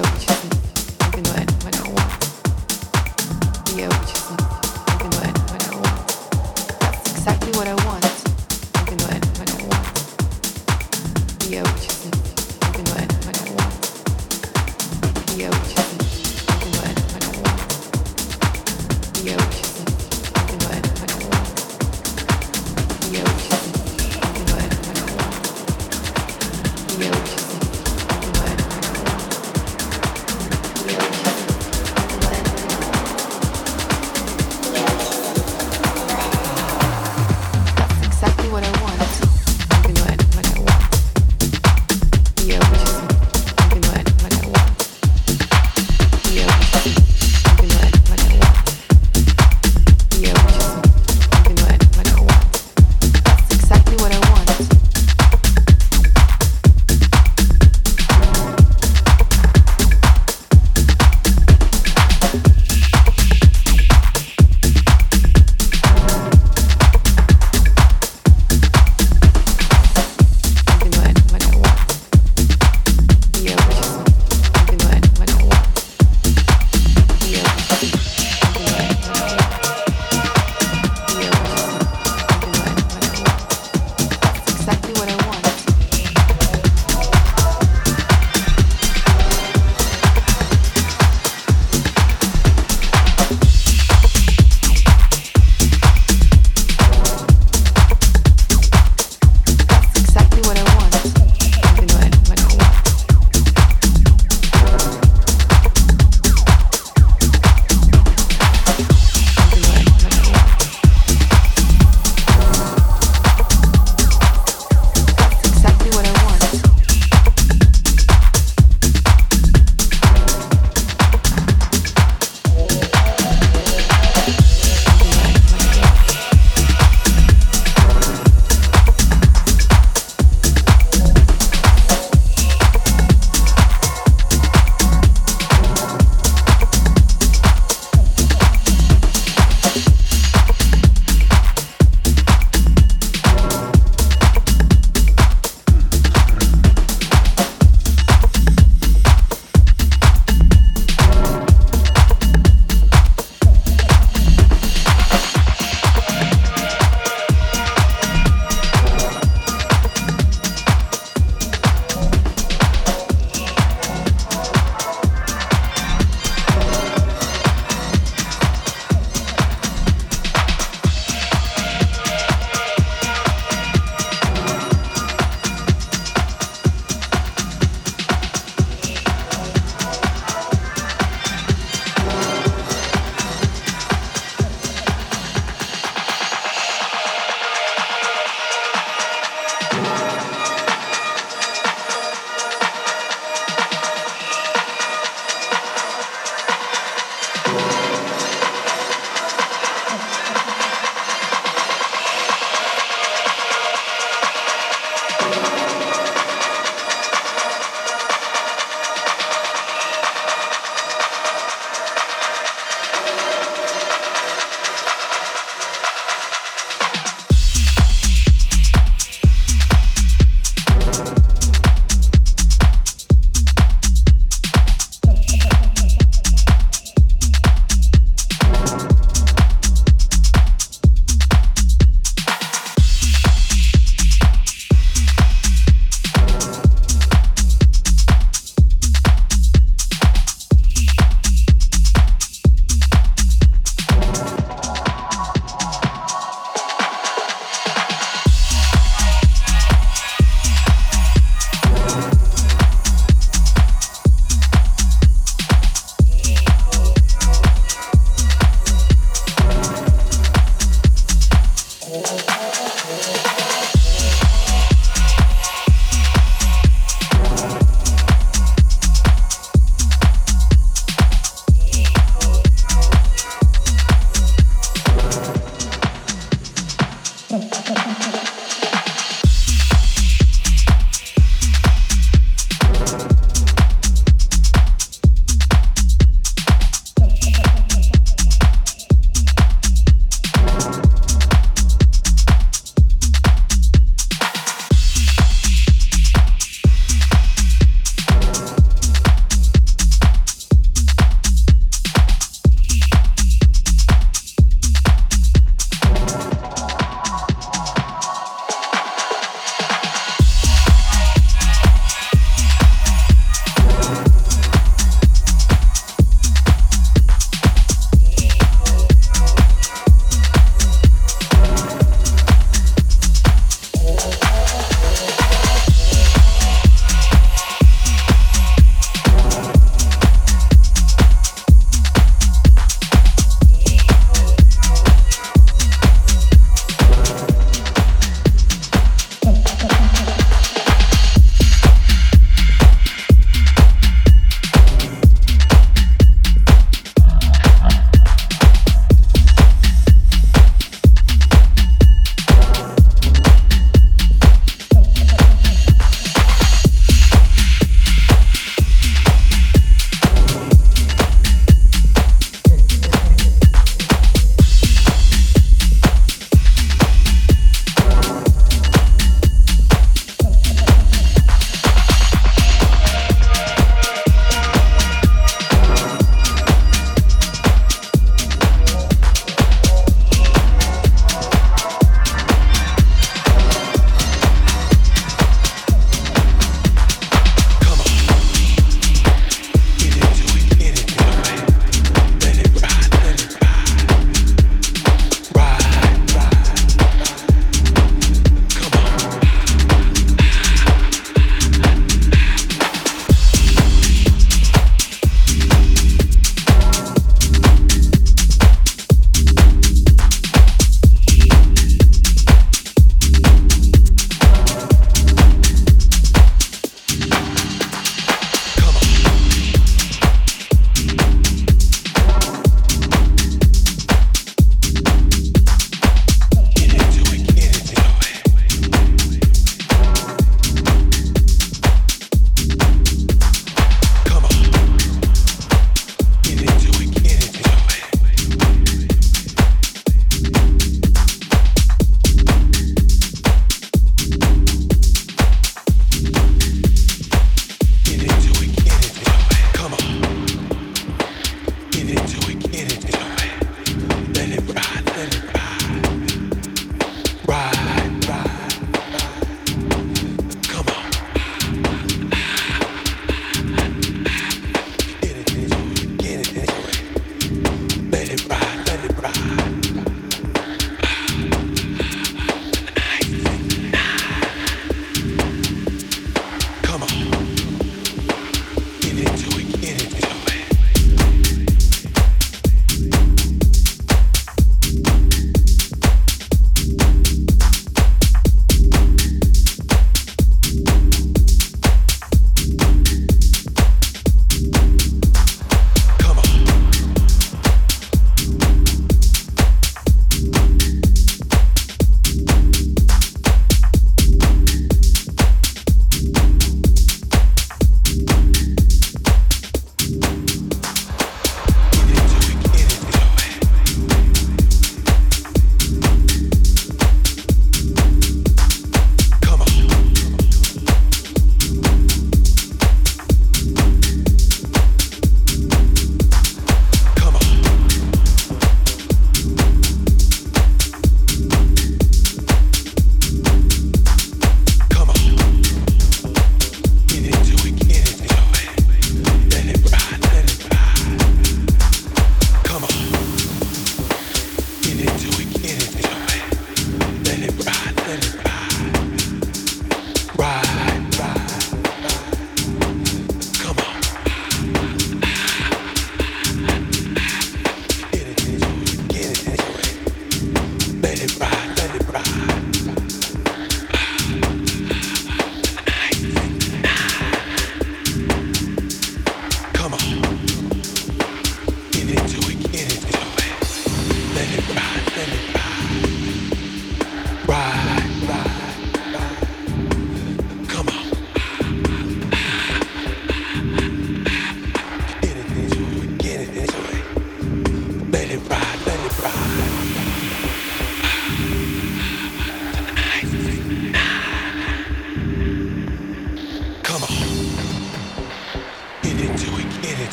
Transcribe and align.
Radio. 0.00 0.51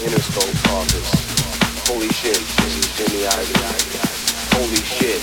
Interscope 0.00 0.72
office. 0.72 1.86
Holy 1.86 2.08
shit, 2.08 2.34
this 2.34 2.76
is 2.78 2.88
Jimmy 2.96 3.24
Iovine. 3.24 4.56
Holy 4.56 4.76
shit, 4.76 5.20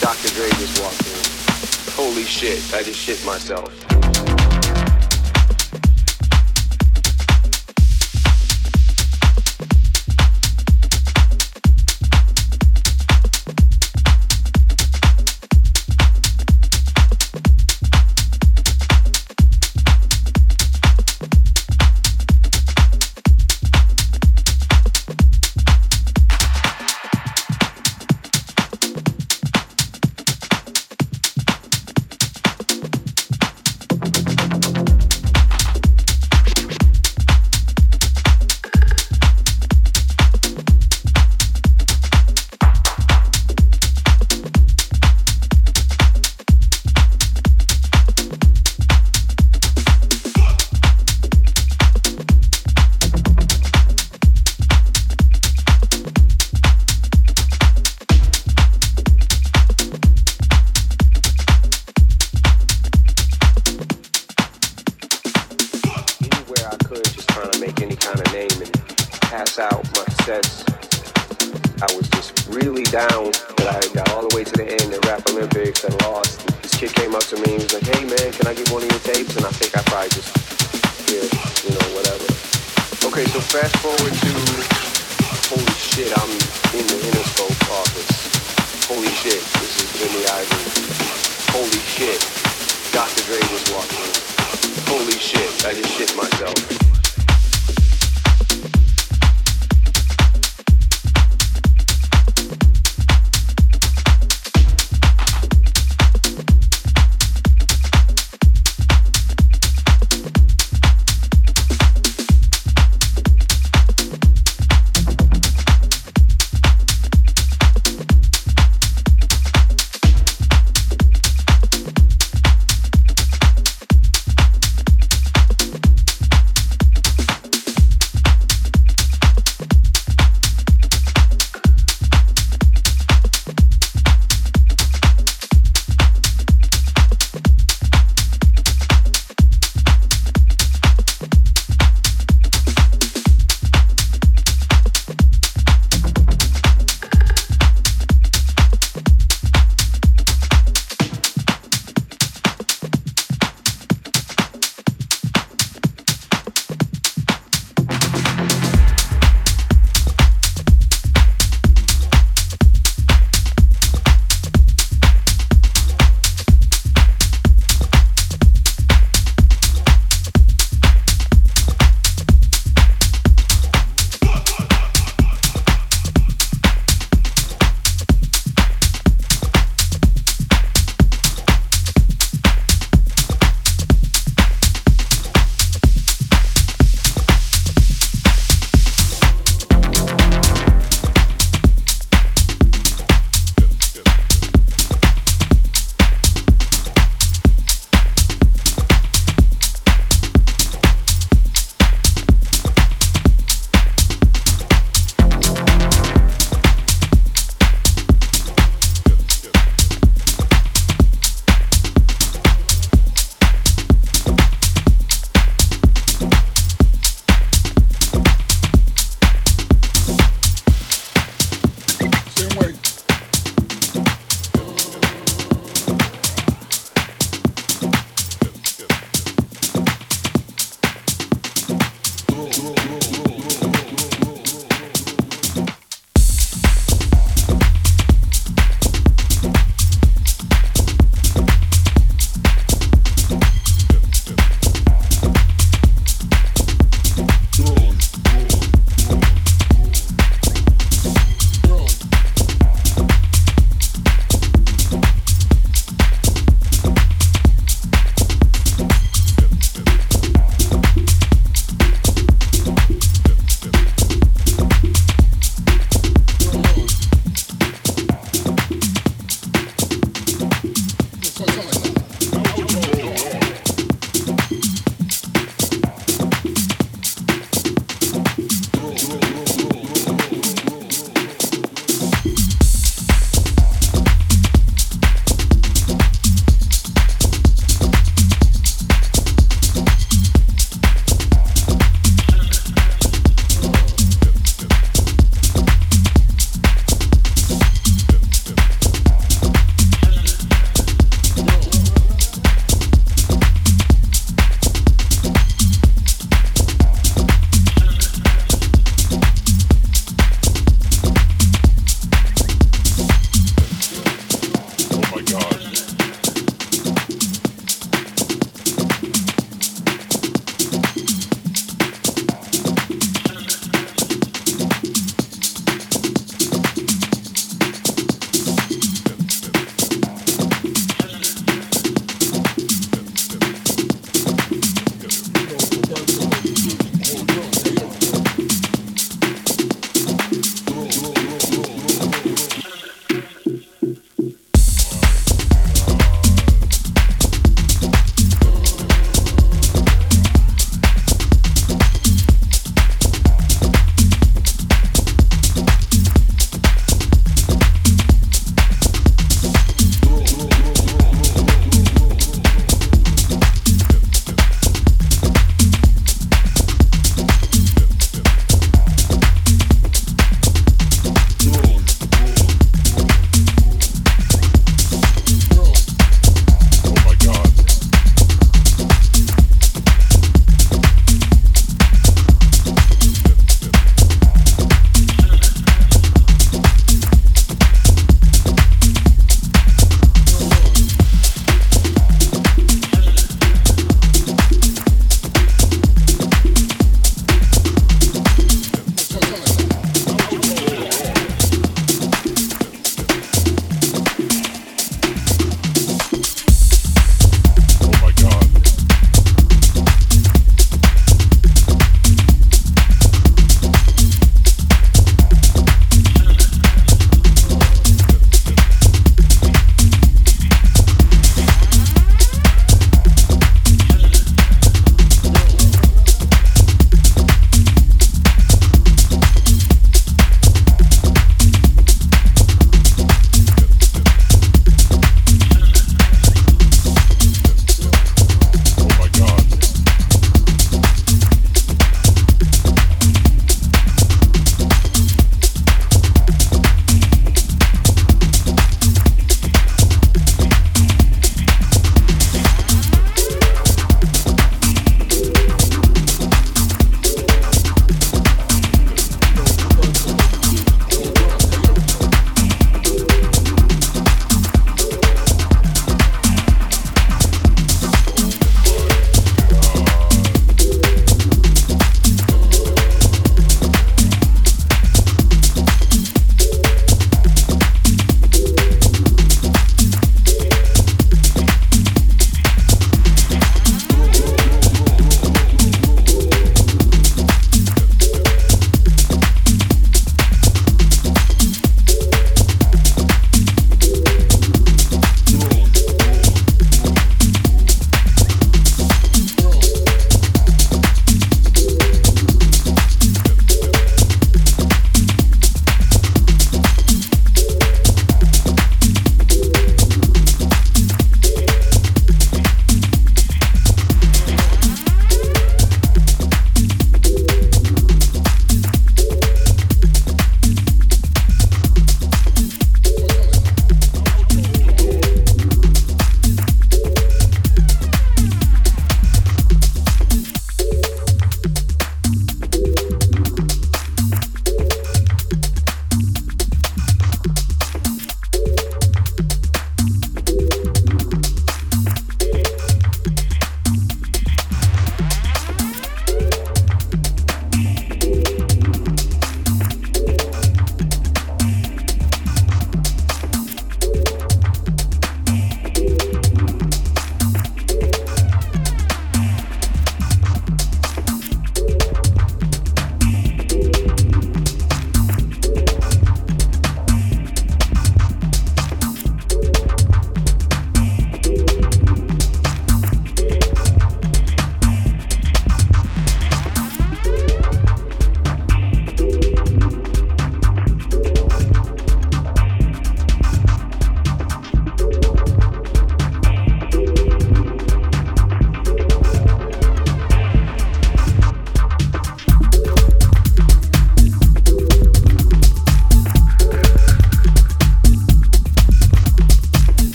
Dr. 0.00 0.28
Dre 0.34 0.48
just 0.60 0.80
walked 0.80 1.02
in. 1.08 1.92
Holy 1.96 2.22
shit, 2.22 2.62
I 2.72 2.84
just 2.84 3.00
shit 3.00 3.24
myself. 3.24 4.05